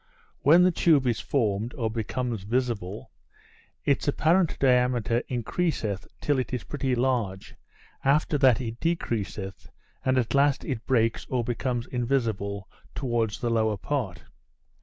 When 0.41 0.63
the 0.63 0.71
tube 0.71 1.05
is 1.05 1.19
formed, 1.19 1.75
or 1.75 1.91
becomes 1.91 2.41
visible, 2.41 3.11
its 3.85 4.07
apparent 4.07 4.57
diameter 4.57 5.21
increaseth 5.27 6.07
till 6.19 6.39
it 6.39 6.51
is 6.51 6.63
pretty 6.63 6.95
large; 6.95 7.53
after 8.03 8.39
that 8.39 8.59
it 8.59 8.79
decreaseth, 8.79 9.69
and 10.03 10.17
at 10.17 10.33
last 10.33 10.65
it 10.65 10.87
breaks 10.87 11.27
or 11.29 11.43
becomes 11.43 11.85
invisible 11.85 12.67
towards 12.95 13.41
the 13.41 13.51
lower 13.51 13.77
part. 13.77 14.23